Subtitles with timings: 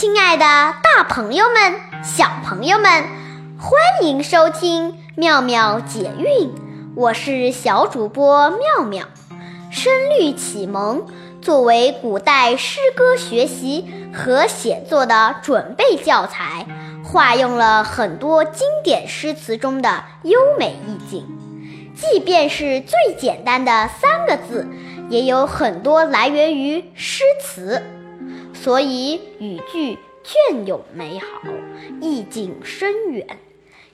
[0.00, 1.74] 亲爱的，大朋友们、
[2.04, 3.02] 小朋友们，
[3.58, 3.72] 欢
[4.04, 6.54] 迎收听妙妙解韵，
[6.94, 9.06] 我是小主播妙妙。
[9.72, 11.04] 声律启蒙
[11.42, 16.64] 作为古代诗歌学习和写作的准备教材，
[17.02, 21.26] 化用了很多经典诗词中的优美意境。
[21.96, 24.64] 即便是最简单的三个字，
[25.10, 27.82] 也有很多来源于诗词。
[28.60, 31.42] 所以语句隽永美好，
[32.00, 33.38] 意境深远。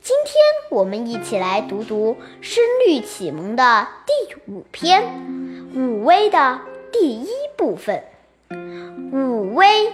[0.00, 0.34] 今天
[0.70, 5.02] 我们一起来读读《声律启蒙》的第五篇
[5.78, 8.02] 《武威》的第一部分。
[9.12, 9.92] 武威，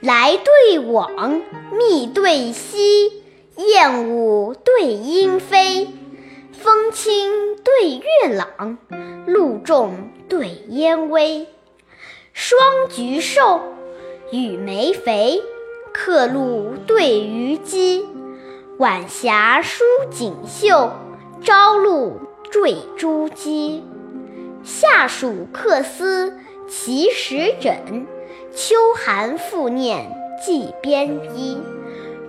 [0.00, 3.24] 来对往，密对稀，
[3.56, 5.88] 燕舞对莺飞，
[6.52, 8.78] 风清对月朗，
[9.26, 11.48] 露重对烟微，
[12.32, 13.60] 双菊瘦。
[14.32, 15.42] 雨梅肥，
[15.92, 18.04] 客路对渔矶；
[18.78, 20.92] 晚霞舒锦绣，
[21.42, 23.82] 朝露缀珠玑。
[24.62, 28.06] 夏暑客思其时枕，
[28.54, 30.12] 秋寒复念
[30.46, 31.60] 寄边衣。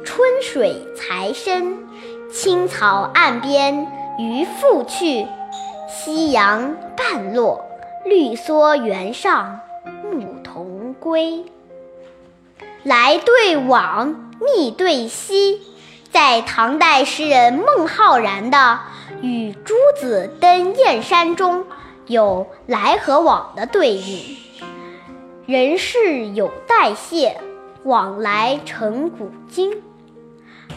[0.03, 1.87] 春水才深，
[2.31, 3.85] 青草岸边
[4.17, 5.27] 渔父去；
[5.87, 7.63] 夕阳半落，
[8.05, 9.59] 绿蓑原上
[10.11, 11.45] 牧童归。
[12.83, 15.61] 来对往，密对稀，
[16.09, 18.79] 在唐代诗人孟浩然的
[19.21, 21.65] 《与诸子登燕山》中
[22.07, 24.37] 有来和往的对应，
[25.45, 27.39] 人事有代谢，
[27.83, 29.73] 往来成古今；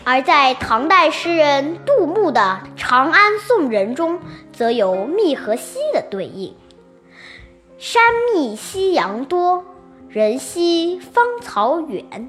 [0.04, 4.20] 而在唐代诗人杜牧的《长安送人》中，
[4.52, 6.54] 则有密和稀的对应，
[7.78, 8.02] 山
[8.34, 9.64] 密夕阳多。
[10.14, 12.28] 人稀芳草远，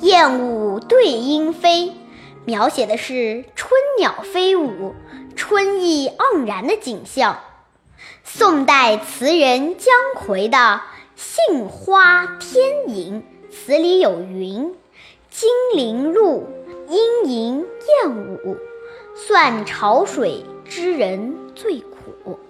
[0.00, 1.92] 燕舞对莺飞，
[2.44, 4.96] 描写的是春鸟飞舞、
[5.36, 7.38] 春意盎然的景象。
[8.24, 10.58] 宋代词人姜夔的
[11.14, 13.22] 《杏花天吟》
[13.54, 14.74] 词里有云
[15.30, 16.48] ：“金陵路，
[16.88, 17.64] 莺吟
[18.02, 18.10] 燕
[18.44, 18.56] 舞，
[19.14, 22.40] 算潮水知人最苦。”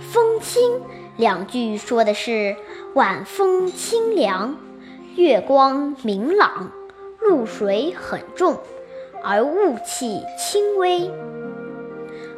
[0.00, 0.80] 风清。
[1.18, 2.56] 两句说的是
[2.94, 4.56] 晚风清凉，
[5.14, 6.72] 月光明朗，
[7.20, 8.58] 露水很重，
[9.22, 11.10] 而雾气轻微。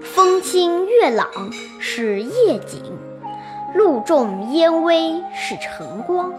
[0.03, 1.29] 风清月朗
[1.79, 2.83] 是夜景，
[3.75, 6.33] 露重烟微是晨光，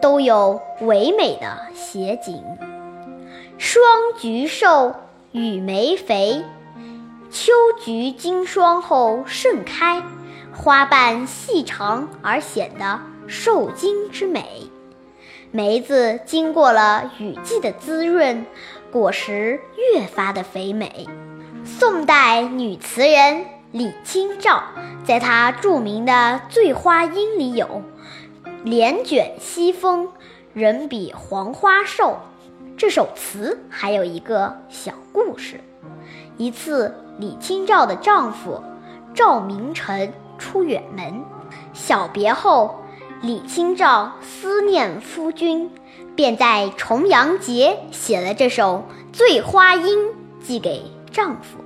[0.00, 2.42] 都有唯美的写景。
[3.58, 3.82] 霜
[4.18, 4.94] 菊瘦，
[5.32, 6.44] 雨梅肥，
[7.30, 7.52] 秋
[7.84, 10.02] 菊经霜后盛开。
[10.56, 14.68] 花瓣细长而显得瘦精之美，
[15.52, 18.44] 梅子经过了雨季的滋润，
[18.90, 19.60] 果实
[19.92, 21.06] 越发的肥美。
[21.64, 24.62] 宋代女词人李清照
[25.04, 26.12] 在她著名的
[26.50, 27.82] 《醉花阴》里有
[28.64, 30.08] “帘卷西风，
[30.54, 32.18] 人比黄花瘦”。
[32.78, 35.60] 这首词还有一个小故事：
[36.38, 38.62] 一次，李清照的丈夫
[39.14, 40.12] 赵明诚。
[40.38, 41.24] 出远门，
[41.72, 42.82] 小别后，
[43.22, 45.70] 李清照思念夫君，
[46.14, 48.84] 便在重阳节写了这首
[49.16, 49.98] 《醉花阴》，
[50.42, 51.58] 寄给丈夫。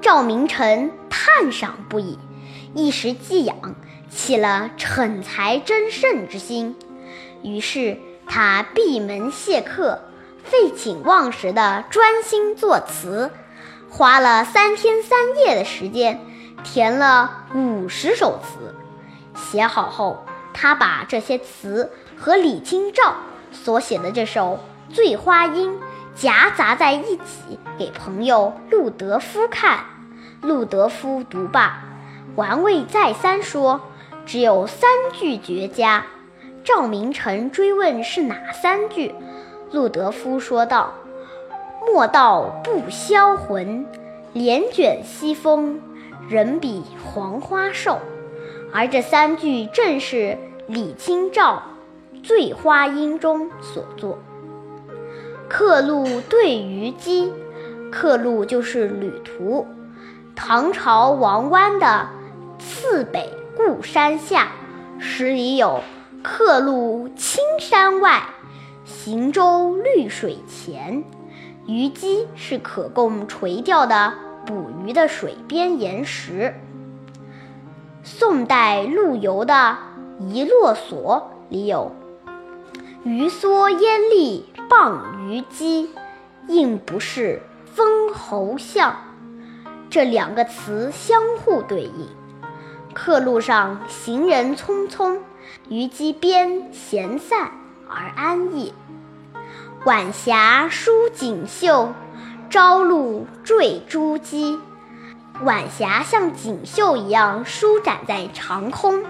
[0.00, 2.18] 赵明诚叹赏不已，
[2.74, 3.74] 一时寄养，
[4.08, 6.76] 起了逞才争胜之心。
[7.42, 10.02] 于是他闭门谢客，
[10.44, 13.30] 废寝忘食地专心作词，
[13.90, 16.20] 花了三天三夜的时间。
[16.64, 18.74] 填了五十首词，
[19.34, 23.14] 写好后，他把这些词和李清照
[23.52, 24.58] 所写的这首
[24.94, 25.70] 《醉花阴》
[26.14, 29.84] 夹杂在一起，给朋友陆德夫看。
[30.42, 31.80] 陆德夫读罢，
[32.36, 33.80] 玩味再三，说
[34.26, 36.04] 只有三句绝佳。
[36.64, 39.14] 赵明诚追问是哪三句，
[39.70, 40.92] 陆德夫说道
[41.86, 43.86] ：“莫道不销魂，
[44.32, 45.80] 帘卷西风。”
[46.28, 47.98] 人比黄花瘦，
[48.70, 50.36] 而这三句正是
[50.66, 51.62] 李清照
[52.22, 54.18] 《醉花阴》中所作。
[55.48, 57.32] 客路对虞姬，
[57.90, 59.66] 客路就是旅途。
[60.36, 62.08] 唐朝王湾的
[62.62, 64.52] 《次北固山下》
[65.00, 65.80] 诗里有
[66.22, 68.22] “客路青山外，
[68.84, 71.02] 行舟绿水前”，
[71.66, 74.27] 虞姬是可供垂钓的。
[74.48, 76.54] 捕鱼的水边岩石。
[78.02, 79.76] 宋代陆游的
[80.26, 81.92] 《遗落所》里有
[83.04, 85.88] 鱼蓑烟笠傍鱼矶，
[86.48, 88.96] 应不是封侯相。
[89.90, 92.08] 这两个词相互对应。
[92.94, 95.18] 客路上行人匆匆，
[95.68, 97.50] 鱼矶边闲散
[97.86, 98.72] 而安逸。
[99.84, 101.92] 晚霞舒锦绣，
[102.50, 104.58] 朝露缀珠玑。
[105.44, 109.04] 晚霞像锦绣一样舒展在长空，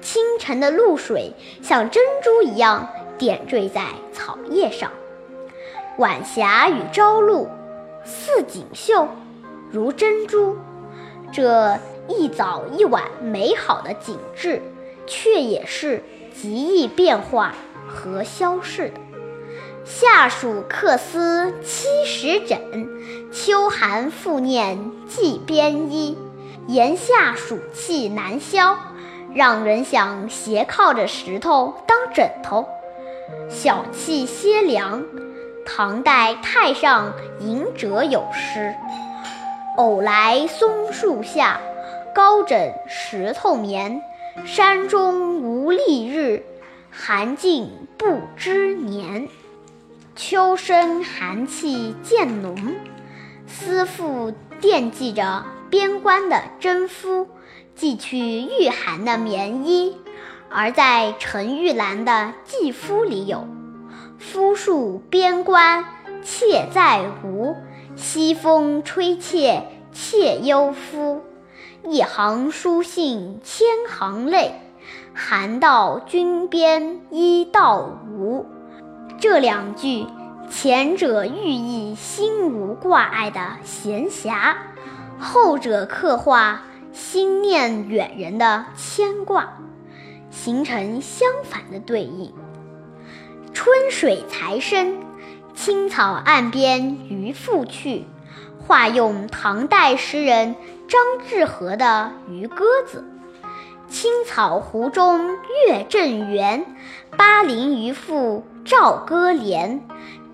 [0.00, 2.88] 清晨的露水像珍珠一样
[3.18, 4.90] 点缀在草叶上。
[5.98, 7.46] 晚霞与朝露，
[8.06, 9.06] 似锦绣，
[9.70, 10.56] 如珍珠。
[11.30, 11.78] 这
[12.08, 14.62] 一早一晚美好的景致，
[15.06, 16.02] 却也是
[16.34, 17.54] 极易变化
[17.86, 18.94] 和消逝的。
[19.84, 22.88] 夏暑客思七十枕，
[23.32, 26.16] 秋寒复念寄边衣。
[26.68, 28.78] 炎夏暑气难消，
[29.34, 32.68] 让人想斜靠着石头当枕头。
[33.48, 35.02] 小憩歇凉，
[35.66, 38.72] 唐代太上隐者有诗
[39.76, 41.60] ：“偶来松树下，
[42.14, 44.00] 高枕石头眠。
[44.46, 46.44] 山中无历日，
[46.90, 49.28] 寒尽不知年。”
[50.14, 52.54] 秋深寒气渐浓，
[53.46, 57.28] 思妇惦记着边关的征夫
[57.74, 59.96] 寄去御寒的棉衣，
[60.50, 62.12] 而在陈玉兰的
[62.44, 63.48] 《寄夫》里有
[64.20, 65.86] “夫戍边关
[66.22, 67.56] 妾在吴，
[67.96, 71.22] 西风吹妾妾忧夫。
[71.88, 74.60] 一行书信千行泪，
[75.14, 78.44] 寒到军边衣到无。”
[79.22, 80.04] 这两句，
[80.50, 84.56] 前者寓意心无挂碍的闲暇，
[85.20, 89.58] 后者刻画心念远人的牵挂，
[90.32, 92.34] 形成相反的对应。
[93.54, 94.98] 春水才生，
[95.54, 98.04] 青草岸边渔父去，
[98.58, 100.56] 化用唐代诗人
[100.88, 103.04] 张志和的《渔歌子》。
[103.88, 105.36] 青草湖中
[105.68, 106.66] 月正圆，
[107.16, 109.82] 巴陵渔父棹歌连。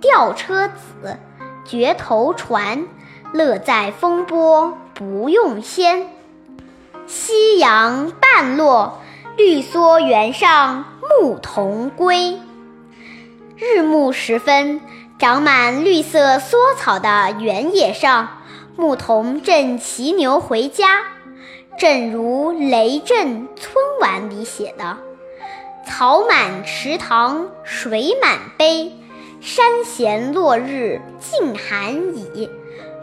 [0.00, 1.18] 吊车子，
[1.64, 2.86] 绝头船，
[3.32, 6.06] 乐在风波不用仙。
[7.08, 9.00] 夕阳半落，
[9.36, 12.38] 绿蓑原上牧童归。
[13.56, 14.80] 日暮时分，
[15.18, 18.28] 长满绿色蓑草的原野上，
[18.76, 21.02] 牧童正骑牛回家。
[21.76, 24.96] 正如《雷震春晚》里写的
[25.88, 28.92] ：“草满池塘水满陂，
[29.40, 32.50] 山闲落日浸寒矣。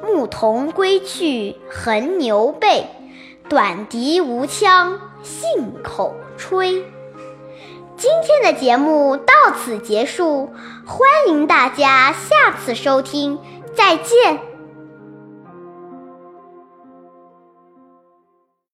[0.06, 2.88] 牧童归去横牛背，
[3.50, 6.86] 短笛无腔信口吹。”
[7.98, 10.54] 今天的节目到此结束，
[10.86, 13.40] 欢迎大家下次收听，
[13.74, 14.55] 再见。